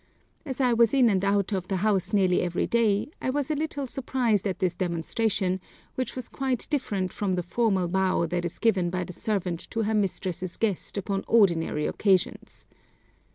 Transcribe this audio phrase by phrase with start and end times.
[0.47, 3.55] As I was in and out of the house nearly every day, I was a
[3.55, 5.59] little surprised at this demonstration,
[5.93, 9.83] which was quite different from the formal bow that is given by the servant to
[9.83, 12.65] her mistress's guest upon ordinary occasions.